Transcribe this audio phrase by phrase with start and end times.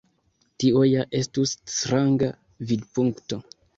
[0.61, 2.31] Tio ja estus stranga
[2.73, 3.41] vidpunkto.